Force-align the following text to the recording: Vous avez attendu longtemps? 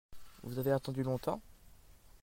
Vous 0.41 0.57
avez 0.57 0.71
attendu 0.71 1.03
longtemps? 1.03 1.39